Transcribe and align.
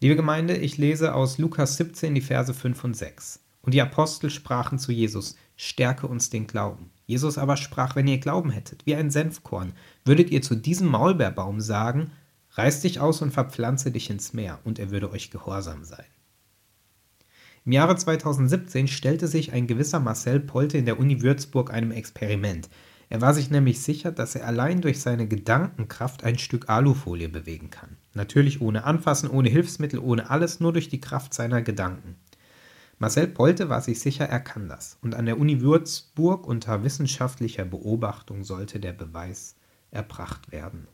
Liebe 0.00 0.16
Gemeinde, 0.16 0.56
ich 0.56 0.76
lese 0.76 1.14
aus 1.14 1.38
Lukas 1.38 1.76
17 1.76 2.14
die 2.14 2.20
Verse 2.20 2.52
5 2.52 2.84
und 2.84 2.96
6. 2.96 3.40
Und 3.62 3.74
die 3.74 3.80
Apostel 3.80 4.28
sprachen 4.28 4.78
zu 4.78 4.92
Jesus, 4.92 5.36
stärke 5.56 6.06
uns 6.06 6.30
den 6.30 6.46
Glauben. 6.46 6.90
Jesus 7.06 7.38
aber 7.38 7.56
sprach, 7.56 7.96
wenn 7.96 8.08
ihr 8.08 8.18
Glauben 8.18 8.50
hättet, 8.50 8.84
wie 8.86 8.96
ein 8.96 9.10
Senfkorn, 9.10 9.72
würdet 10.04 10.30
ihr 10.30 10.42
zu 10.42 10.56
diesem 10.56 10.88
Maulbeerbaum 10.88 11.60
sagen, 11.60 12.10
reiß 12.50 12.82
dich 12.82 13.00
aus 13.00 13.22
und 13.22 13.30
verpflanze 13.30 13.90
dich 13.90 14.10
ins 14.10 14.32
Meer, 14.32 14.58
und 14.64 14.78
er 14.78 14.90
würde 14.90 15.10
euch 15.10 15.30
gehorsam 15.30 15.84
sein. 15.84 16.06
Im 17.64 17.72
Jahre 17.72 17.96
2017 17.96 18.88
stellte 18.88 19.28
sich 19.28 19.52
ein 19.52 19.66
gewisser 19.66 20.00
Marcel 20.00 20.40
Polte 20.40 20.76
in 20.76 20.84
der 20.84 20.98
Uni 20.98 21.22
Würzburg 21.22 21.72
einem 21.72 21.92
Experiment. 21.92 22.68
Er 23.08 23.20
war 23.20 23.34
sich 23.34 23.50
nämlich 23.50 23.82
sicher, 23.82 24.12
dass 24.12 24.34
er 24.34 24.46
allein 24.46 24.80
durch 24.80 25.00
seine 25.00 25.28
Gedankenkraft 25.28 26.24
ein 26.24 26.38
Stück 26.38 26.68
Alufolie 26.68 27.28
bewegen 27.28 27.70
kann. 27.70 27.96
Natürlich 28.14 28.60
ohne 28.60 28.84
Anfassen, 28.84 29.30
ohne 29.30 29.48
Hilfsmittel, 29.48 29.98
ohne 29.98 30.30
alles, 30.30 30.60
nur 30.60 30.72
durch 30.72 30.88
die 30.88 31.00
Kraft 31.00 31.34
seiner 31.34 31.62
Gedanken. 31.62 32.16
Marcel 32.98 33.26
Polte 33.26 33.68
war 33.68 33.80
sich 33.80 34.00
sicher, 34.00 34.24
er 34.26 34.40
kann 34.40 34.68
das. 34.68 34.98
Und 35.02 35.14
an 35.14 35.26
der 35.26 35.38
Uni 35.38 35.60
Würzburg 35.60 36.46
unter 36.46 36.84
wissenschaftlicher 36.84 37.64
Beobachtung 37.64 38.44
sollte 38.44 38.80
der 38.80 38.92
Beweis 38.92 39.56
erbracht 39.90 40.52
werden. 40.52 40.86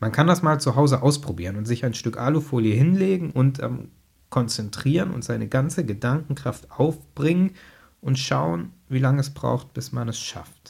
Man 0.00 0.12
kann 0.12 0.26
das 0.26 0.42
mal 0.42 0.60
zu 0.60 0.76
Hause 0.76 1.02
ausprobieren 1.02 1.56
und 1.56 1.66
sich 1.66 1.84
ein 1.84 1.94
Stück 1.94 2.16
Alufolie 2.16 2.74
hinlegen 2.74 3.30
und 3.30 3.60
ähm, 3.60 3.90
konzentrieren 4.30 5.10
und 5.10 5.24
seine 5.24 5.48
ganze 5.48 5.84
Gedankenkraft 5.84 6.70
aufbringen 6.70 7.52
und 8.00 8.18
schauen, 8.18 8.72
wie 8.88 8.98
lange 8.98 9.20
es 9.20 9.30
braucht, 9.30 9.74
bis 9.74 9.92
man 9.92 10.08
es 10.08 10.18
schafft. 10.18 10.61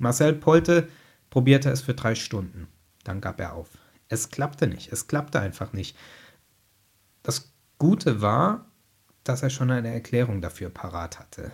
Marcel 0.00 0.32
Polte 0.32 0.88
probierte 1.28 1.70
es 1.70 1.82
für 1.82 1.94
drei 1.94 2.14
Stunden. 2.14 2.66
Dann 3.04 3.20
gab 3.20 3.38
er 3.38 3.52
auf. 3.52 3.68
Es 4.08 4.30
klappte 4.30 4.66
nicht. 4.66 4.92
Es 4.92 5.06
klappte 5.06 5.40
einfach 5.40 5.72
nicht. 5.72 5.96
Das 7.22 7.52
Gute 7.78 8.20
war, 8.20 8.66
dass 9.24 9.42
er 9.42 9.50
schon 9.50 9.70
eine 9.70 9.92
Erklärung 9.92 10.40
dafür 10.40 10.70
parat 10.70 11.18
hatte. 11.18 11.52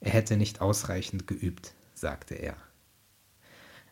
Er 0.00 0.12
hätte 0.12 0.36
nicht 0.36 0.60
ausreichend 0.60 1.26
geübt, 1.26 1.74
sagte 1.94 2.34
er. 2.34 2.56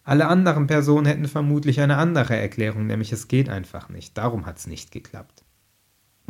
Alle 0.05 0.29
anderen 0.29 0.67
Personen 0.67 1.05
hätten 1.05 1.27
vermutlich 1.27 1.81
eine 1.81 1.97
andere 1.97 2.37
Erklärung, 2.37 2.87
nämlich 2.87 3.13
es 3.13 3.29
geht 3.29 3.49
einfach 3.49 3.89
nicht, 3.89 4.17
darum 4.17 4.47
hat 4.47 4.59
es 4.59 4.67
nicht 4.67 4.93
geklappt. 4.93 5.45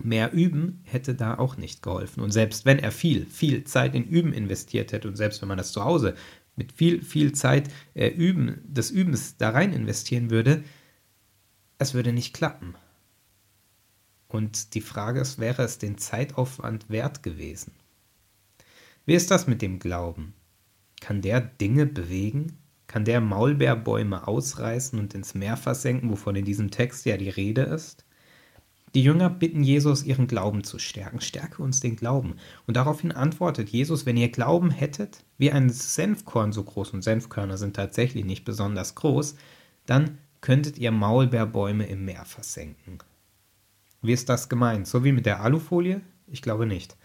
Mehr 0.03 0.33
Üben 0.33 0.81
hätte 0.85 1.15
da 1.15 1.39
auch 1.39 1.57
nicht 1.57 1.83
geholfen. 1.83 2.23
Und 2.23 2.31
selbst 2.31 2.65
wenn 2.65 2.79
er 2.79 2.91
viel, 2.91 3.27
viel 3.27 3.65
Zeit 3.65 3.95
in 3.95 4.05
Üben 4.05 4.33
investiert 4.33 4.93
hätte 4.93 5.09
und 5.09 5.17
selbst 5.17 5.41
wenn 5.41 5.49
man 5.49 5.59
das 5.59 5.73
zu 5.73 5.85
Hause 5.85 6.15
mit 6.57 6.73
viel, 6.73 7.03
viel 7.03 7.33
Zeit 7.33 7.71
äh, 7.95 8.09
Üben, 8.09 8.61
des 8.65 8.91
Übens 8.91 9.37
da 9.37 9.51
rein 9.51 9.73
investieren 9.73 10.31
würde, 10.31 10.65
es 11.79 11.95
würde 11.95 12.13
nicht 12.13 12.35
klappen. 12.35 12.75
Und 14.29 14.75
die 14.75 14.81
Frage 14.81 15.21
ist, 15.21 15.39
wäre 15.39 15.63
es 15.63 15.79
den 15.79 15.99
Zeitaufwand 15.99 16.91
wert 16.91 17.23
gewesen? 17.23 17.73
Wie 19.05 19.15
ist 19.15 19.31
das 19.31 19.47
mit 19.47 19.63
dem 19.63 19.79
Glauben? 19.79 20.35
Kann 21.01 21.23
der 21.23 21.41
Dinge 21.41 21.87
bewegen? 21.87 22.59
Kann 22.87 23.05
der 23.05 23.21
Maulbeerbäume 23.21 24.27
ausreißen 24.27 24.99
und 24.99 25.15
ins 25.15 25.35
Meer 25.35 25.57
versenken, 25.57 26.11
wovon 26.11 26.37
in 26.37 26.45
diesem 26.45 26.71
Text 26.71 27.05
ja 27.05 27.17
die 27.17 27.29
Rede 27.29 27.63
ist? 27.63 28.06
Die 28.97 29.03
Jünger 29.03 29.29
bitten 29.29 29.63
Jesus, 29.63 30.05
ihren 30.05 30.27
Glauben 30.27 30.65
zu 30.65 30.79
stärken. 30.79 31.21
Stärke 31.21 31.63
uns 31.63 31.81
den 31.81 31.97
Glauben. 31.97 32.37
Und 32.67 32.79
daraufhin 32.79 33.13
antwortet 33.13 33.69
Jesus, 33.69 34.07
wenn 34.07 34.17
ihr 34.17 34.31
Glauben 34.31 34.71
hättet, 34.71 35.23
wie 35.37 35.53
ein 35.53 35.69
Senfkorn 35.69 36.51
so 36.51 36.65
groß, 36.65 36.95
und 36.95 37.03
Senfkörner 37.03 37.59
sind 37.59 37.77
tatsächlich 37.77 38.25
nicht 38.25 38.47
besonders 38.47 38.95
groß, 38.95 39.37
dann 39.85 40.17
könntet 40.41 40.79
ihr 40.79 40.93
Maulbeerbäume 40.93 41.85
im 41.85 42.07
Meer 42.07 42.25
versenken. 42.25 42.97
Wie 44.01 44.15
ist 44.15 44.31
das 44.31 44.49
gemeint? 44.49 44.87
So 44.87 45.05
wie 45.05 45.13
mit 45.13 45.27
der 45.27 45.43
Alufolie? 45.43 46.01
Ich 46.27 46.41
glaube 46.41 46.65
nicht. 46.65 46.97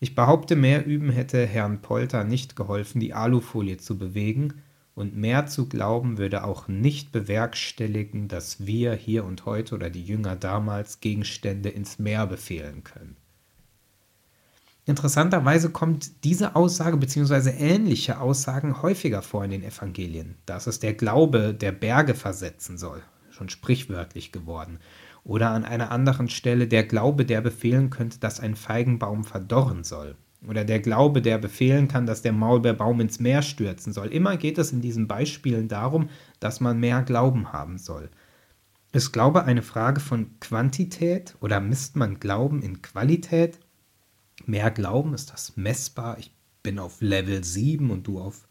Ich 0.00 0.16
behaupte, 0.16 0.56
mehr 0.56 0.84
Üben 0.84 1.10
hätte 1.10 1.46
Herrn 1.46 1.82
Polter 1.82 2.24
nicht 2.24 2.56
geholfen, 2.56 2.98
die 2.98 3.14
Alufolie 3.14 3.76
zu 3.76 3.96
bewegen, 3.96 4.54
und 4.94 5.16
mehr 5.16 5.46
zu 5.46 5.68
glauben 5.68 6.18
würde 6.18 6.44
auch 6.44 6.68
nicht 6.68 7.12
bewerkstelligen, 7.12 8.28
dass 8.28 8.66
wir 8.66 8.94
hier 8.94 9.24
und 9.24 9.46
heute 9.46 9.74
oder 9.74 9.90
die 9.90 10.04
Jünger 10.04 10.36
damals 10.36 11.00
Gegenstände 11.00 11.70
ins 11.70 11.98
Meer 11.98 12.26
befehlen 12.26 12.84
können. 12.84 13.16
Interessanterweise 14.84 15.70
kommt 15.70 16.24
diese 16.24 16.56
Aussage 16.56 16.96
bzw. 16.96 17.50
ähnliche 17.50 18.20
Aussagen 18.20 18.82
häufiger 18.82 19.22
vor 19.22 19.44
in 19.44 19.52
den 19.52 19.62
Evangelien, 19.62 20.34
dass 20.44 20.66
es 20.66 20.80
der 20.80 20.94
Glaube 20.94 21.54
der 21.54 21.70
Berge 21.70 22.14
versetzen 22.14 22.76
soll, 22.76 23.00
schon 23.30 23.48
sprichwörtlich 23.48 24.32
geworden. 24.32 24.80
Oder 25.24 25.50
an 25.50 25.64
einer 25.64 25.92
anderen 25.92 26.28
Stelle 26.28 26.66
der 26.66 26.82
Glaube, 26.82 27.24
der 27.24 27.40
befehlen 27.40 27.90
könnte, 27.90 28.18
dass 28.18 28.40
ein 28.40 28.56
Feigenbaum 28.56 29.22
verdorren 29.22 29.84
soll. 29.84 30.16
Oder 30.48 30.64
der 30.64 30.80
Glaube, 30.80 31.22
der 31.22 31.38
befehlen 31.38 31.88
kann, 31.88 32.06
dass 32.06 32.22
der 32.22 32.32
Maulbeerbaum 32.32 33.00
ins 33.00 33.20
Meer 33.20 33.42
stürzen 33.42 33.92
soll. 33.92 34.08
Immer 34.08 34.36
geht 34.36 34.58
es 34.58 34.72
in 34.72 34.80
diesen 34.80 35.06
Beispielen 35.06 35.68
darum, 35.68 36.08
dass 36.40 36.60
man 36.60 36.80
mehr 36.80 37.02
Glauben 37.02 37.52
haben 37.52 37.78
soll. 37.78 38.10
Ist 38.92 39.12
Glaube 39.12 39.44
eine 39.44 39.62
Frage 39.62 40.00
von 40.00 40.38
Quantität 40.40 41.36
oder 41.40 41.60
misst 41.60 41.96
man 41.96 42.18
Glauben 42.20 42.60
in 42.60 42.82
Qualität? 42.82 43.58
Mehr 44.44 44.70
Glauben, 44.70 45.14
ist 45.14 45.32
das 45.32 45.56
messbar? 45.56 46.18
Ich 46.18 46.32
bin 46.62 46.78
auf 46.78 47.00
Level 47.00 47.42
7 47.42 47.90
und 47.90 48.06
du 48.06 48.20
auf 48.20 48.48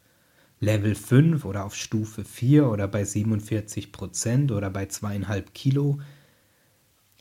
Level 0.60 0.96
5 0.96 1.44
oder 1.44 1.66
auf 1.66 1.76
Stufe 1.76 2.24
4 2.24 2.70
oder 2.70 2.88
bei 2.88 3.04
47 3.04 3.92
Prozent 3.92 4.52
oder 4.52 4.70
bei 4.70 4.86
zweieinhalb 4.86 5.54
Kilo. 5.54 6.00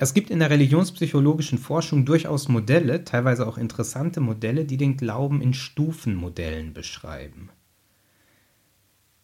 Es 0.03 0.15
gibt 0.15 0.31
in 0.31 0.39
der 0.39 0.49
religionspsychologischen 0.49 1.59
Forschung 1.59 2.07
durchaus 2.07 2.49
Modelle, 2.49 3.05
teilweise 3.05 3.47
auch 3.47 3.59
interessante 3.59 4.23
Modelle, 4.23 4.65
die 4.65 4.79
den 4.79 4.97
Glauben 4.97 5.43
in 5.43 5.53
Stufenmodellen 5.53 6.73
beschreiben. 6.73 7.51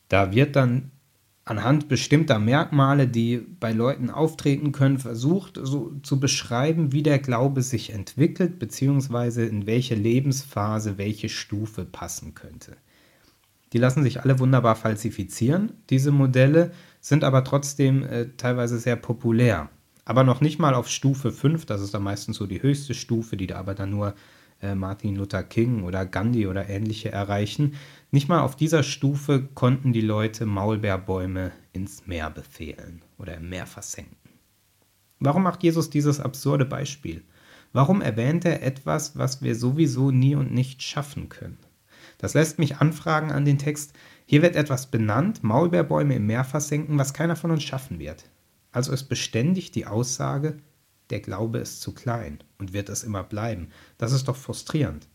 Da 0.08 0.34
wird 0.34 0.54
dann 0.54 0.90
anhand 1.46 1.88
bestimmter 1.88 2.38
Merkmale, 2.38 3.08
die 3.08 3.38
bei 3.38 3.72
Leuten 3.72 4.10
auftreten 4.10 4.72
können, 4.72 4.98
versucht 4.98 5.58
so 5.62 5.94
zu 6.02 6.20
beschreiben, 6.20 6.92
wie 6.92 7.02
der 7.02 7.20
Glaube 7.20 7.62
sich 7.62 7.94
entwickelt, 7.94 8.58
beziehungsweise 8.58 9.46
in 9.46 9.64
welche 9.64 9.94
Lebensphase 9.94 10.98
welche 10.98 11.30
Stufe 11.30 11.86
passen 11.86 12.34
könnte. 12.34 12.76
Die 13.72 13.78
lassen 13.78 14.02
sich 14.02 14.20
alle 14.20 14.38
wunderbar 14.38 14.76
falsifizieren, 14.76 15.72
diese 15.88 16.12
Modelle, 16.12 16.72
sind 17.00 17.24
aber 17.24 17.44
trotzdem 17.44 18.02
äh, 18.02 18.28
teilweise 18.36 18.78
sehr 18.78 18.96
populär 18.96 19.70
aber 20.06 20.24
noch 20.24 20.40
nicht 20.40 20.58
mal 20.58 20.72
auf 20.72 20.88
Stufe 20.88 21.32
5, 21.32 21.66
das 21.66 21.82
ist 21.82 21.92
dann 21.92 22.04
meistens 22.04 22.36
so 22.36 22.46
die 22.46 22.62
höchste 22.62 22.94
Stufe, 22.94 23.36
die 23.36 23.48
da 23.48 23.56
aber 23.56 23.74
dann 23.74 23.90
nur 23.90 24.14
äh, 24.62 24.76
Martin 24.76 25.16
Luther 25.16 25.42
King 25.42 25.82
oder 25.82 26.06
Gandhi 26.06 26.46
oder 26.46 26.68
ähnliche 26.68 27.10
erreichen. 27.10 27.74
Nicht 28.12 28.28
mal 28.28 28.40
auf 28.40 28.54
dieser 28.54 28.84
Stufe 28.84 29.48
konnten 29.54 29.92
die 29.92 30.00
Leute 30.00 30.46
Maulbeerbäume 30.46 31.50
ins 31.72 32.06
Meer 32.06 32.30
befehlen 32.30 33.02
oder 33.18 33.36
im 33.36 33.48
Meer 33.48 33.66
versenken. 33.66 34.16
Warum 35.18 35.42
macht 35.42 35.64
Jesus 35.64 35.90
dieses 35.90 36.20
absurde 36.20 36.66
Beispiel? 36.66 37.24
Warum 37.72 38.00
erwähnt 38.00 38.44
er 38.44 38.62
etwas, 38.62 39.18
was 39.18 39.42
wir 39.42 39.56
sowieso 39.56 40.12
nie 40.12 40.36
und 40.36 40.54
nicht 40.54 40.82
schaffen 40.82 41.28
können? 41.28 41.58
Das 42.18 42.34
lässt 42.34 42.60
mich 42.60 42.76
anfragen 42.76 43.32
an 43.32 43.44
den 43.44 43.58
Text, 43.58 43.92
hier 44.24 44.40
wird 44.42 44.54
etwas 44.54 44.86
benannt, 44.86 45.42
Maulbeerbäume 45.42 46.14
im 46.14 46.26
Meer 46.26 46.44
versenken, 46.44 46.96
was 46.96 47.12
keiner 47.12 47.34
von 47.34 47.50
uns 47.50 47.64
schaffen 47.64 47.98
wird. 47.98 48.30
Also 48.76 48.92
ist 48.92 49.04
beständig 49.04 49.70
die 49.70 49.86
Aussage, 49.86 50.58
der 51.08 51.20
Glaube 51.20 51.60
ist 51.60 51.80
zu 51.80 51.94
klein 51.94 52.40
und 52.58 52.74
wird 52.74 52.90
es 52.90 53.04
immer 53.04 53.22
bleiben. 53.22 53.70
Das 53.96 54.12
ist 54.12 54.28
doch 54.28 54.36
frustrierend. 54.36 55.08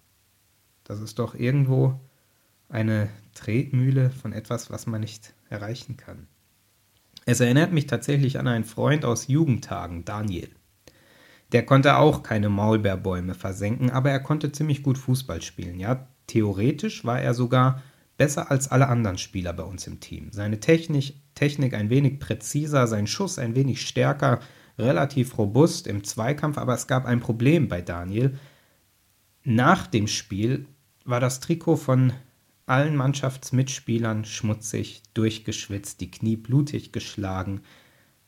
Das 0.83 0.99
ist 0.99 1.19
doch 1.19 1.35
irgendwo 1.35 2.01
eine 2.69 3.09
Tretmühle 3.35 4.09
von 4.09 4.33
etwas, 4.33 4.71
was 4.71 4.87
man 4.87 5.01
nicht 5.01 5.35
erreichen 5.51 5.95
kann. 5.95 6.25
Es 7.27 7.39
erinnert 7.39 7.71
mich 7.71 7.85
tatsächlich 7.85 8.39
an 8.39 8.47
einen 8.47 8.63
Freund 8.63 9.05
aus 9.05 9.27
Jugendtagen, 9.27 10.05
Daniel. 10.05 10.49
Der 11.51 11.63
konnte 11.63 11.97
auch 11.97 12.23
keine 12.23 12.49
Maulbeerbäume 12.49 13.35
versenken, 13.35 13.91
aber 13.91 14.09
er 14.09 14.21
konnte 14.21 14.51
ziemlich 14.51 14.81
gut 14.81 14.97
Fußball 14.97 15.43
spielen. 15.43 15.79
Ja, 15.79 16.07
theoretisch 16.25 17.05
war 17.05 17.21
er 17.21 17.35
sogar 17.35 17.83
besser 18.17 18.49
als 18.49 18.69
alle 18.71 18.87
anderen 18.87 19.19
Spieler 19.19 19.53
bei 19.53 19.63
uns 19.63 19.85
im 19.85 19.99
Team. 19.99 20.31
Seine 20.31 20.59
Technik, 20.59 21.20
Technik 21.35 21.73
ein 21.73 21.89
wenig 21.89 22.19
präziser, 22.19 22.87
sein 22.87 23.07
Schuss 23.07 23.39
ein 23.39 23.55
wenig 23.55 23.81
stärker, 23.81 24.39
relativ 24.77 25.37
robust 25.37 25.87
im 25.87 26.03
Zweikampf, 26.03 26.57
aber 26.57 26.73
es 26.73 26.87
gab 26.87 27.05
ein 27.05 27.19
Problem 27.19 27.67
bei 27.67 27.81
Daniel. 27.81 28.37
Nach 29.43 29.87
dem 29.87 30.07
Spiel 30.07 30.67
war 31.05 31.19
das 31.19 31.39
Trikot 31.39 31.77
von 31.77 32.13
allen 32.65 32.95
Mannschaftsmitspielern 32.95 34.25
schmutzig, 34.25 35.03
durchgeschwitzt, 35.13 35.99
die 35.99 36.11
Knie 36.11 36.37
blutig 36.37 36.91
geschlagen. 36.91 37.61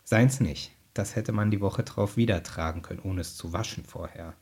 Seins 0.04 0.40
nicht. 0.40 0.72
Das 0.94 1.16
hätte 1.16 1.32
man 1.32 1.50
die 1.50 1.62
Woche 1.62 1.84
drauf 1.84 2.18
wieder 2.18 2.44
tragen 2.44 2.82
können, 2.82 3.00
ohne 3.04 3.22
es 3.22 3.36
zu 3.36 3.54
waschen 3.54 3.84
vorher. 3.84 4.36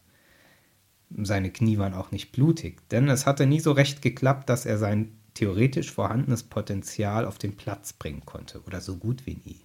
Seine 1.18 1.52
Knie 1.52 1.78
waren 1.78 1.94
auch 1.94 2.12
nicht 2.12 2.32
blutig, 2.32 2.88
denn 2.90 3.08
es 3.10 3.26
hatte 3.26 3.46
nie 3.46 3.60
so 3.60 3.72
recht 3.72 4.02
geklappt, 4.02 4.50
dass 4.50 4.66
er 4.66 4.78
sein 4.78 5.18
theoretisch 5.34 5.92
vorhandenes 5.92 6.44
Potenzial 6.44 7.26
auf 7.26 7.38
den 7.38 7.56
Platz 7.56 7.94
bringen 7.94 8.26
konnte 8.26 8.62
oder 8.64 8.82
so 8.82 8.98
gut 8.98 9.26
wie 9.26 9.36
nie. 9.46 9.62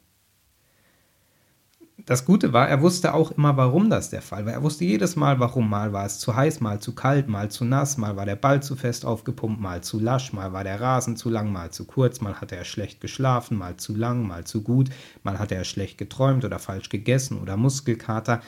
das 2.05 2.25
Gute 2.25 2.53
war, 2.53 2.69
er 2.69 2.83
wusste 2.83 3.15
auch 3.15 3.33
immer, 3.33 3.57
warum 3.57 3.89
das 3.91 4.11
der 4.11 4.23
Fall 4.23 4.45
war. 4.47 4.53
Er 4.53 4.63
wusste 4.63 4.85
jedes 4.85 5.17
Mal, 5.17 5.41
warum. 5.41 5.69
Mal 5.69 5.93
war 5.93 6.05
es 6.07 6.19
zu 6.19 6.37
heiß, 6.37 6.61
mal 6.61 6.79
zu 6.79 6.95
kalt, 6.95 7.27
mal 7.29 7.51
zu 7.51 7.65
nass, 7.65 7.97
mal 7.97 8.17
war 8.17 8.27
der 8.27 8.37
Ball 8.37 8.63
zu 8.63 8.77
fest 8.77 9.05
aufgepumpt, 9.05 9.61
mal 9.61 9.83
zu 9.83 9.99
lasch, 9.99 10.33
mal 10.33 10.53
war 10.53 10.63
der 10.63 10.81
Rasen 10.81 11.17
zu 11.17 11.31
lang, 11.31 11.51
mal 11.51 11.71
zu 11.73 11.85
kurz, 11.87 12.21
mal 12.21 12.41
hatte 12.41 12.55
er 12.55 12.65
schlecht 12.65 13.01
geschlafen, 13.01 13.59
mal 13.59 13.77
zu 13.77 13.95
lang, 13.97 14.27
mal 14.27 14.45
zu 14.45 14.63
gut, 14.63 14.91
mal 15.25 15.39
hatte 15.39 15.55
er 15.55 15.65
schlecht 15.65 15.99
geträumt 15.99 16.45
oder 16.45 16.59
falsch 16.59 16.91
gegessen 16.91 17.41
oder 17.41 17.57
Muskelkater. 17.57 18.41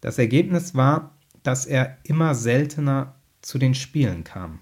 Das 0.00 0.18
Ergebnis 0.18 0.74
war, 0.74 1.16
dass 1.42 1.66
er 1.66 1.96
immer 2.04 2.34
seltener 2.34 3.14
zu 3.40 3.58
den 3.58 3.74
Spielen 3.74 4.24
kam, 4.24 4.60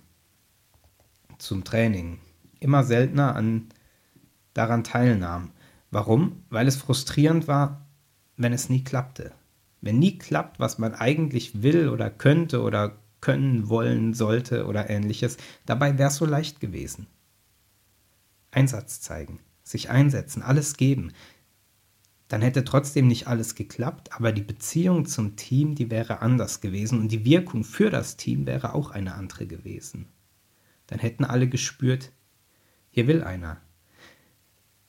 zum 1.44 1.64
Training, 1.64 2.18
immer 2.60 2.84
seltener 2.84 3.36
an, 3.36 3.68
daran 4.54 4.84
teilnahm. 4.84 5.52
Warum? 5.90 6.44
Weil 6.50 6.66
es 6.66 6.76
frustrierend 6.76 7.46
war, 7.46 7.86
wenn 8.36 8.52
es 8.52 8.68
nie 8.68 8.82
klappte. 8.82 9.32
Wenn 9.80 9.98
nie 9.98 10.18
klappt, 10.18 10.58
was 10.58 10.78
man 10.78 10.94
eigentlich 10.94 11.62
will 11.62 11.88
oder 11.88 12.10
könnte 12.10 12.62
oder 12.62 12.96
können, 13.20 13.68
wollen, 13.68 14.14
sollte 14.14 14.66
oder 14.66 14.90
ähnliches, 14.90 15.36
dabei 15.66 15.98
wäre 15.98 16.08
es 16.08 16.16
so 16.16 16.26
leicht 16.26 16.60
gewesen. 16.60 17.06
Einsatz 18.50 19.00
zeigen, 19.00 19.40
sich 19.62 19.90
einsetzen, 19.90 20.42
alles 20.42 20.76
geben. 20.76 21.12
Dann 22.28 22.42
hätte 22.42 22.64
trotzdem 22.64 23.06
nicht 23.06 23.26
alles 23.26 23.54
geklappt, 23.54 24.12
aber 24.12 24.32
die 24.32 24.42
Beziehung 24.42 25.06
zum 25.06 25.36
Team, 25.36 25.74
die 25.74 25.90
wäre 25.90 26.20
anders 26.20 26.60
gewesen 26.60 27.00
und 27.00 27.08
die 27.12 27.24
Wirkung 27.24 27.64
für 27.64 27.90
das 27.90 28.16
Team 28.16 28.46
wäre 28.46 28.74
auch 28.74 28.90
eine 28.90 29.14
andere 29.14 29.46
gewesen. 29.46 30.06
Dann 30.94 31.00
hätten 31.00 31.24
alle 31.24 31.48
gespürt, 31.48 32.12
hier 32.92 33.08
will 33.08 33.24
einer, 33.24 33.60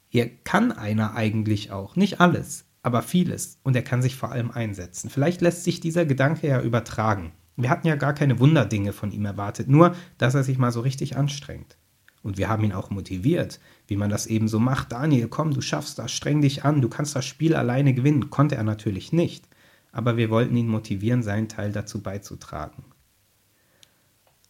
hier 0.08 0.30
kann 0.44 0.72
einer 0.72 1.16
eigentlich 1.16 1.72
auch, 1.72 1.96
nicht 1.96 2.22
alles, 2.22 2.66
aber 2.84 3.02
vieles. 3.02 3.58
Und 3.64 3.76
er 3.76 3.82
kann 3.82 4.04
sich 4.04 4.16
vor 4.16 4.32
allem 4.32 4.52
einsetzen. 4.52 5.10
Vielleicht 5.10 5.42
lässt 5.42 5.64
sich 5.64 5.80
dieser 5.80 6.06
Gedanke 6.06 6.48
ja 6.48 6.62
übertragen. 6.62 7.32
Wir 7.56 7.72
hatten 7.72 7.88
ja 7.88 7.96
gar 7.96 8.14
keine 8.14 8.38
Wunderdinge 8.38 8.94
von 8.94 9.12
ihm 9.12 9.26
erwartet, 9.26 9.68
nur 9.68 9.96
dass 10.20 10.36
er 10.36 10.44
sich 10.44 10.60
mal 10.60 10.72
so 10.72 10.82
richtig 10.82 11.18
anstrengt. 11.18 11.76
Und 12.22 12.38
wir 12.38 12.50
haben 12.50 12.64
ihn 12.64 12.74
auch 12.74 12.92
motiviert, 12.92 13.60
wie 13.88 13.98
man 13.98 14.12
das 14.12 14.28
eben 14.28 14.48
so 14.48 14.60
macht. 14.60 14.92
Daniel, 14.92 15.28
komm, 15.28 15.56
du 15.56 15.62
schaffst 15.62 15.98
das, 15.98 16.12
streng 16.12 16.40
dich 16.40 16.66
an, 16.66 16.84
du 16.84 16.88
kannst 16.88 17.16
das 17.16 17.26
Spiel 17.26 17.56
alleine 17.56 17.96
gewinnen. 17.96 18.30
Konnte 18.30 18.54
er 18.54 18.64
natürlich 18.64 19.12
nicht. 19.12 19.50
Aber 19.92 20.18
wir 20.18 20.30
wollten 20.30 20.56
ihn 20.56 20.68
motivieren, 20.68 21.24
seinen 21.24 21.50
Teil 21.50 21.72
dazu 21.72 22.04
beizutragen. 22.04 22.84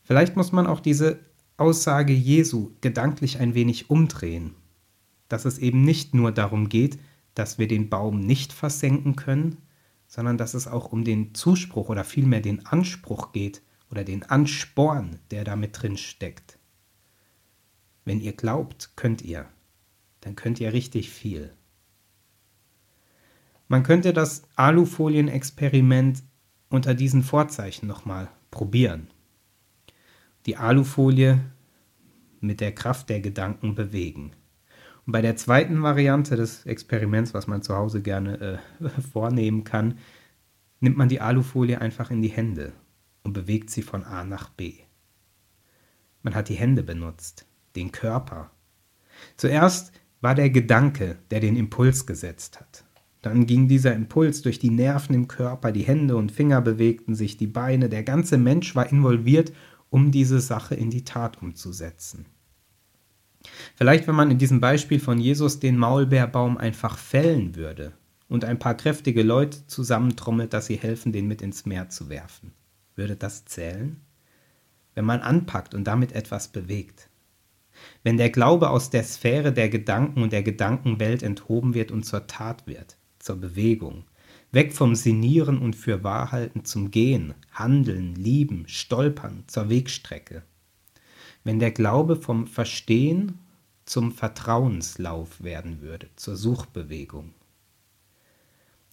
Vielleicht 0.04 0.36
muss 0.36 0.52
man 0.52 0.68
auch 0.68 0.81
diese 0.81 1.19
Aussage 1.57 2.13
Jesu 2.13 2.72
gedanklich 2.81 3.40
ein 3.40 3.54
wenig 3.54 3.90
umdrehen 3.90 4.56
dass 5.30 5.46
es 5.46 5.57
eben 5.57 5.81
nicht 5.81 6.13
nur 6.13 6.31
darum 6.31 6.69
geht, 6.69 7.00
dass 7.34 7.57
wir 7.57 7.68
den 7.68 7.90
Baum 7.90 8.19
nicht 8.19 8.54
versenken 8.54 9.16
können, 9.16 9.57
sondern 10.07 10.38
dass 10.38 10.54
es 10.54 10.68
auch 10.68 10.92
um 10.92 11.04
den 11.04 11.34
Zuspruch 11.34 11.90
oder 11.90 12.04
vielmehr 12.04 12.42
den 12.42 12.66
Anspruch 12.66 13.31
geht 13.31 13.62
oder 13.90 14.04
den 14.04 14.24
Ansporn, 14.24 15.19
der 15.31 15.44
damit 15.44 15.81
drin 15.81 15.98
steckt. 15.98 16.60
Wenn 18.06 18.22
ihr 18.22 18.34
glaubt, 18.34 18.92
könnt 18.96 19.24
ihr, 19.24 19.48
dann 20.22 20.36
könnt 20.36 20.60
ihr 20.60 20.74
richtig 20.74 21.10
viel. 21.10 21.54
Man 23.68 23.81
könnte 23.81 24.13
das 24.13 24.44
Alufolien-Experiment 24.56 26.22
unter 26.69 26.94
diesen 26.94 27.24
Vorzeichen 27.24 27.88
nochmal 27.88 28.30
probieren. 28.52 29.07
Die 30.45 30.57
Alufolie 30.57 31.39
mit 32.39 32.62
der 32.62 32.74
Kraft 32.74 33.09
der 33.09 33.19
Gedanken 33.19 33.75
bewegen. 33.75 34.31
Und 35.06 35.12
bei 35.12 35.21
der 35.21 35.36
zweiten 35.36 35.81
Variante 35.83 36.36
des 36.36 36.65
Experiments, 36.65 37.33
was 37.33 37.47
man 37.47 37.62
zu 37.62 37.75
Hause 37.75 38.01
gerne 38.01 38.59
äh, 38.81 38.89
vornehmen 39.13 39.63
kann, 39.63 40.00
nimmt 40.80 40.97
man 40.97 41.09
die 41.09 41.21
Alufolie 41.21 41.80
einfach 41.80 42.12
in 42.12 42.21
die 42.21 42.30
Hände 42.30 42.74
und 43.24 43.33
bewegt 43.33 43.69
sie 43.69 43.81
von 43.81 44.03
A 44.03 44.24
nach 44.24 44.50
B. 44.50 44.74
Man 46.21 46.36
hat 46.36 46.50
die 46.50 46.56
Hände 46.56 46.83
benutzt, 46.83 47.45
den 47.75 47.92
Körper. 47.92 48.51
Zuerst 49.38 49.92
war 50.21 50.36
der 50.36 50.50
Gedanke, 50.50 51.18
der 51.30 51.39
den 51.39 51.56
Impuls 51.56 52.06
gesetzt 52.06 52.59
hat. 52.59 52.83
Dann 53.21 53.47
ging 53.47 53.68
dieser 53.68 53.94
Impuls 53.94 54.44
durch 54.44 54.59
die 54.59 54.69
Nerven 54.69 55.15
im 55.15 55.27
Körper, 55.27 55.71
die 55.71 55.83
Hände 55.83 56.15
und 56.15 56.31
Finger 56.31 56.62
bewegten 56.62 57.15
sich, 57.15 57.38
die 57.38 57.47
Beine, 57.47 57.89
der 57.89 58.03
ganze 58.03 58.38
Mensch 58.38 58.75
war 58.75 58.92
involviert, 58.92 59.51
um 59.95 60.12
diese 60.12 60.42
Sache 60.42 60.75
in 60.75 60.89
die 60.89 61.06
Tat 61.06 61.42
umzusetzen. 61.42 62.25
Vielleicht, 63.75 64.09
wenn 64.09 64.15
man 64.15 64.30
in 64.30 64.38
diesem 64.38 64.59
Beispiel 64.59 65.00
von 65.00 65.19
Jesus 65.19 65.62
den 65.62 65.77
Maulbeerbaum 65.77 66.57
einfach 66.57 66.97
fällen 66.97 67.56
würde 67.56 67.94
und 68.27 68.44
ein 68.44 68.59
paar 68.59 68.75
kräftige 68.75 69.24
Leute 69.24 69.65
zusammentrommelt, 69.68 70.51
dass 70.51 70.65
sie 70.65 70.75
helfen, 70.75 71.13
den 71.13 71.30
mit 71.30 71.42
ins 71.42 71.65
Meer 71.65 71.88
zu 71.88 72.09
werfen. 72.09 72.51
Würde 72.97 73.15
das 73.15 73.45
zählen? 73.45 74.01
Wenn 74.95 75.06
man 75.06 75.21
anpackt 75.21 75.74
und 75.74 75.86
damit 75.86 76.12
etwas 76.12 76.50
bewegt. 76.50 77.07
Wenn 78.03 78.18
der 78.18 78.31
Glaube 78.31 78.71
aus 78.71 78.89
der 78.89 79.06
Sphäre 79.06 79.53
der 79.53 79.69
Gedanken 79.69 80.24
und 80.24 80.33
der 80.33 80.44
Gedankenwelt 80.44 81.24
enthoben 81.24 81.74
wird 81.74 81.92
und 81.92 82.03
zur 82.03 82.27
Tat 82.27 82.68
wird, 82.68 82.97
zur 83.19 83.38
Bewegung, 83.38 84.03
weg 84.51 84.74
vom 84.74 84.95
Sinieren 84.95 85.57
und 85.57 85.75
für 85.75 86.03
Wahrhalten 86.03 86.65
zum 86.65 86.92
Gehen, 86.92 87.33
Handeln, 87.51 88.15
Lieben, 88.15 88.65
Stolpern, 88.68 89.44
zur 89.47 89.69
Wegstrecke 89.69 90.44
wenn 91.45 91.59
der 91.59 91.71
Glaube 91.71 92.18
vom 92.18 92.47
Verstehen 92.47 93.39
zum 93.86 94.12
Vertrauenslauf 94.12 95.42
werden 95.42 95.80
würde, 95.80 96.09
zur 96.18 96.36
Suchbewegung. 96.36 97.33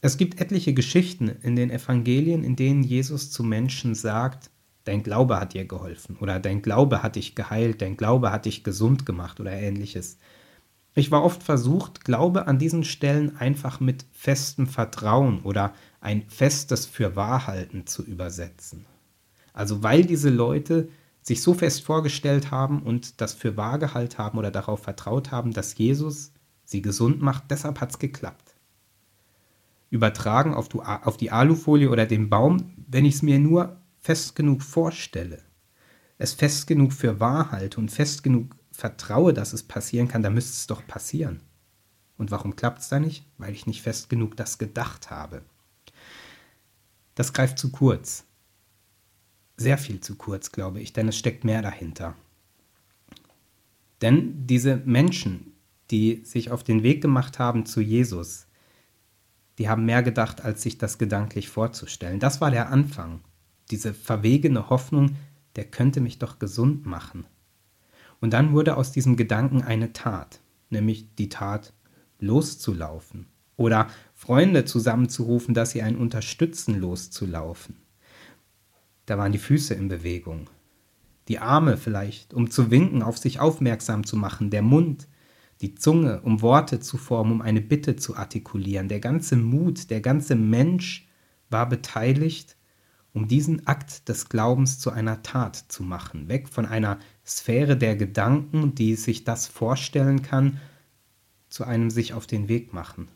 Es 0.02 0.18
gibt 0.18 0.40
etliche 0.40 0.74
Geschichten 0.74 1.28
in 1.28 1.56
den 1.56 1.70
Evangelien, 1.70 2.44
in 2.44 2.54
denen 2.54 2.82
Jesus 2.82 3.30
zu 3.30 3.42
Menschen 3.42 3.94
sagt, 3.94 4.50
dein 4.84 5.02
Glaube 5.02 5.40
hat 5.40 5.54
dir 5.54 5.64
geholfen 5.64 6.16
oder 6.20 6.38
dein 6.38 6.60
Glaube 6.60 7.02
hat 7.02 7.16
dich 7.16 7.34
geheilt, 7.34 7.80
dein 7.80 7.96
Glaube 7.96 8.30
hat 8.30 8.44
dich 8.44 8.64
gesund 8.64 9.06
gemacht 9.06 9.40
oder 9.40 9.52
ähnliches. 9.52 10.18
Ich 10.94 11.10
war 11.10 11.24
oft 11.24 11.42
versucht, 11.42 12.04
Glaube 12.04 12.46
an 12.46 12.58
diesen 12.58 12.84
Stellen 12.84 13.36
einfach 13.36 13.80
mit 13.80 14.04
festem 14.12 14.66
Vertrauen 14.66 15.40
oder 15.42 15.72
ein 16.00 16.28
festes 16.28 16.84
Fürwahrhalten 16.84 17.86
zu 17.86 18.04
übersetzen. 18.04 18.84
Also 19.54 19.82
weil 19.82 20.04
diese 20.04 20.30
Leute 20.30 20.88
sich 21.22 21.40
so 21.40 21.54
fest 21.54 21.84
vorgestellt 21.84 22.50
haben 22.50 22.82
und 22.82 23.20
das 23.20 23.32
für 23.32 23.56
wahr 23.56 23.78
gehalten 23.78 24.18
haben 24.18 24.38
oder 24.38 24.50
darauf 24.50 24.82
vertraut 24.82 25.30
haben, 25.30 25.52
dass 25.52 25.78
Jesus 25.78 26.32
sie 26.64 26.82
gesund 26.82 27.22
macht, 27.22 27.44
deshalb 27.50 27.80
hat 27.80 27.90
es 27.90 27.98
geklappt. 27.98 28.56
Übertragen 29.88 30.54
auf, 30.54 30.68
die 31.18 31.30
Alufolie 31.30 31.90
oder 31.90 32.06
den 32.06 32.28
Baum, 32.28 32.72
wenn 32.88 33.04
ich 33.04 33.16
es 33.16 33.22
mir 33.22 33.38
nur 33.38 33.76
fest 34.00 34.34
genug 34.34 34.62
vorstelle, 34.62 35.42
es 36.18 36.32
fest 36.32 36.66
genug 36.66 36.92
für 36.92 37.20
wahr 37.20 37.52
halte 37.52 37.78
und 37.78 37.90
fest 37.90 38.22
genug 38.22 38.56
vertraue, 38.72 39.32
dass 39.32 39.52
es 39.52 39.62
passieren 39.62 40.08
kann, 40.08 40.22
dann 40.22 40.34
müsste 40.34 40.52
es 40.52 40.66
doch 40.66 40.86
passieren. 40.86 41.40
Und 42.16 42.30
warum 42.30 42.56
klappt 42.56 42.80
es 42.80 42.88
da 42.88 42.98
nicht? 42.98 43.24
Weil 43.38 43.52
ich 43.52 43.66
nicht 43.66 43.82
fest 43.82 44.08
genug 44.08 44.36
das 44.36 44.58
gedacht 44.58 45.10
habe. 45.10 45.42
Das 47.14 47.32
greift 47.32 47.58
zu 47.58 47.70
kurz 47.70 48.24
sehr 49.62 49.78
viel 49.78 50.00
zu 50.00 50.16
kurz, 50.16 50.52
glaube 50.52 50.80
ich, 50.80 50.92
denn 50.92 51.08
es 51.08 51.16
steckt 51.16 51.44
mehr 51.44 51.62
dahinter. 51.62 52.14
Denn 54.00 54.46
diese 54.46 54.76
Menschen, 54.84 55.52
die 55.90 56.24
sich 56.24 56.50
auf 56.50 56.64
den 56.64 56.82
Weg 56.82 57.00
gemacht 57.00 57.38
haben 57.38 57.66
zu 57.66 57.80
Jesus, 57.80 58.46
die 59.58 59.68
haben 59.68 59.84
mehr 59.84 60.02
gedacht, 60.02 60.40
als 60.40 60.62
sich 60.62 60.78
das 60.78 60.98
gedanklich 60.98 61.48
vorzustellen. 61.48 62.18
Das 62.18 62.40
war 62.40 62.50
der 62.50 62.70
Anfang. 62.70 63.20
Diese 63.70 63.94
verwegene 63.94 64.70
Hoffnung, 64.70 65.16
der 65.56 65.64
könnte 65.64 66.00
mich 66.00 66.18
doch 66.18 66.38
gesund 66.38 66.86
machen. 66.86 67.26
Und 68.22 68.32
dann 68.32 68.52
wurde 68.52 68.76
aus 68.76 68.92
diesem 68.92 69.16
Gedanken 69.16 69.62
eine 69.62 69.92
Tat, 69.92 70.40
nämlich 70.70 71.12
die 71.16 71.28
Tat, 71.28 71.72
loszulaufen 72.20 73.26
oder 73.56 73.88
Freunde 74.14 74.64
zusammenzurufen, 74.64 75.54
dass 75.54 75.72
sie 75.72 75.82
einen 75.82 75.98
unterstützen, 75.98 76.80
loszulaufen. 76.80 77.78
Da 79.06 79.18
waren 79.18 79.32
die 79.32 79.38
Füße 79.38 79.74
in 79.74 79.88
Bewegung. 79.88 80.48
Die 81.26 81.40
Arme 81.40 81.76
vielleicht, 81.76 82.32
um 82.32 82.48
zu 82.48 82.70
winken, 82.70 83.02
auf 83.02 83.18
sich 83.18 83.40
aufmerksam 83.40 84.04
zu 84.04 84.16
machen, 84.16 84.50
der 84.50 84.62
Mund, 84.62 85.08
die 85.60 85.74
Zunge, 85.74 86.20
um 86.22 86.42
Worte 86.42 86.78
zu 86.78 86.98
formen, 86.98 87.32
um 87.32 87.42
eine 87.42 87.60
Bitte 87.60 87.96
zu 87.96 88.16
artikulieren. 88.16 88.86
Der 88.86 89.00
ganze 89.00 89.34
Mut, 89.34 89.90
der 89.90 90.00
ganze 90.00 90.36
Mensch 90.36 91.08
war 91.50 91.68
beteiligt, 91.68 92.56
um 93.14 93.28
diesen 93.28 93.66
Akt 93.66 94.08
des 94.08 94.28
Glaubens 94.28 94.78
zu 94.78 94.90
einer 94.90 95.22
Tat 95.22 95.56
zu 95.56 95.82
machen, 95.82 96.28
weg 96.28 96.48
von 96.48 96.66
einer 96.66 96.98
Sphäre 97.26 97.76
der 97.76 97.96
Gedanken, 97.96 98.74
die 98.74 98.94
sich 98.94 99.24
das 99.24 99.46
vorstellen 99.46 100.22
kann, 100.22 100.58
zu 101.48 101.64
einem 101.64 101.90
sich 101.90 102.14
auf 102.14 102.26
den 102.26 102.48
Weg 102.48 102.72
machen, 102.72 103.08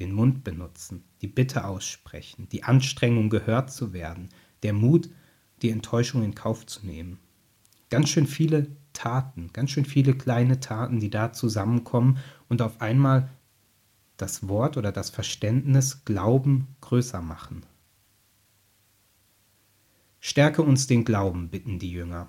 den 0.00 0.12
Mund 0.12 0.42
benutzen, 0.42 1.04
die 1.22 1.28
Bitte 1.28 1.64
aussprechen, 1.64 2.48
die 2.50 2.64
Anstrengung 2.64 3.30
gehört 3.30 3.72
zu 3.72 3.92
werden, 3.92 4.28
der 4.64 4.72
Mut, 4.72 5.08
die 5.62 5.70
Enttäuschung 5.70 6.24
in 6.24 6.34
Kauf 6.34 6.66
zu 6.66 6.84
nehmen. 6.84 7.18
Ganz 7.90 8.08
schön 8.08 8.26
viele 8.26 8.66
Taten, 8.92 9.50
ganz 9.52 9.70
schön 9.70 9.84
viele 9.84 10.14
kleine 10.14 10.58
Taten, 10.58 10.98
die 10.98 11.10
da 11.10 11.32
zusammenkommen 11.32 12.18
und 12.48 12.60
auf 12.60 12.80
einmal 12.80 13.30
das 14.16 14.48
Wort 14.48 14.76
oder 14.76 14.90
das 14.90 15.10
Verständnis 15.10 16.04
Glauben 16.04 16.66
größer 16.80 17.22
machen. 17.22 17.62
Stärke 20.28 20.60
uns 20.60 20.86
den 20.86 21.06
Glauben, 21.06 21.48
bitten 21.48 21.78
die 21.78 21.90
Jünger. 21.90 22.28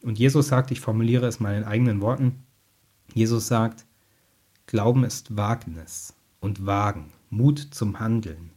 Und 0.00 0.16
Jesus 0.16 0.46
sagt, 0.46 0.70
ich 0.70 0.80
formuliere 0.80 1.26
es 1.26 1.40
mal 1.40 1.56
in 1.56 1.64
eigenen 1.64 2.00
Worten, 2.00 2.44
Jesus 3.14 3.48
sagt, 3.48 3.84
Glauben 4.66 5.02
ist 5.02 5.36
Wagnis 5.36 6.14
und 6.38 6.66
Wagen, 6.66 7.12
Mut 7.28 7.58
zum 7.58 7.98
Handeln. 7.98 8.52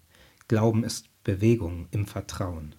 Glauben 0.47 0.83
ist 0.83 1.07
Bewegung 1.23 1.87
im 1.89 2.05
Vertrauen. 2.05 2.75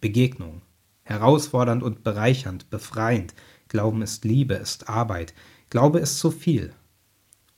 Begegnung, 0.00 0.62
herausfordernd 1.04 1.84
und 1.84 2.02
bereichernd, 2.02 2.68
befreiend. 2.70 3.32
Glauben 3.68 4.02
ist 4.02 4.24
Liebe, 4.24 4.54
ist 4.54 4.88
Arbeit. 4.88 5.34
Glaube 5.70 6.00
ist 6.00 6.18
so 6.18 6.32
viel 6.32 6.74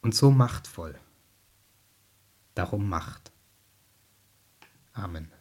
und 0.03 0.15
so 0.15 0.31
machtvoll. 0.31 0.97
Darum 2.55 2.91
Macht. 2.91 3.33
Amen. 4.93 5.33